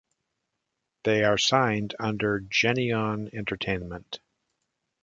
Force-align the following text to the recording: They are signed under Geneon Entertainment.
They 1.03 1.23
are 1.25 1.37
signed 1.37 1.93
under 1.99 2.39
Geneon 2.39 3.31
Entertainment. 3.35 4.19